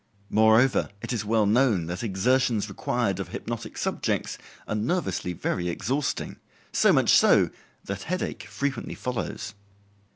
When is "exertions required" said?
2.01-3.19